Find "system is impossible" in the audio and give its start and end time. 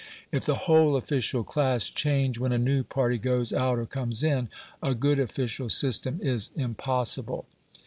5.69-7.45